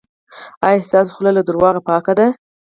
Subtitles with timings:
[0.67, 2.27] ایا ستاسو خوله له درواغو پاکه ده؟